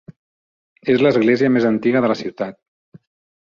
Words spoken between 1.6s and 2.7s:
antiga de la ciutat.